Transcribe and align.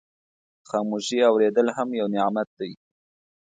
خاموشي 0.69 1.17
اورېدل 1.29 1.67
هم 1.77 1.89
یو 1.99 2.07
نعمت 2.15 2.47
دی. 2.59 2.71